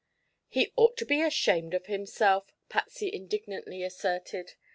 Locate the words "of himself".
1.75-2.55